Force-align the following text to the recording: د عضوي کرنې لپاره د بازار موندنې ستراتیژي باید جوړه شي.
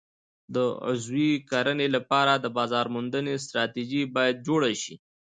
د 0.55 0.57
عضوي 0.87 1.31
کرنې 1.49 1.87
لپاره 1.95 2.33
د 2.37 2.45
بازار 2.57 2.85
موندنې 2.95 3.33
ستراتیژي 3.45 4.01
باید 4.15 4.35
جوړه 4.47 4.71
شي. 4.81 4.95